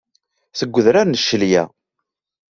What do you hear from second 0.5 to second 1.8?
Seg udrar n ccelya.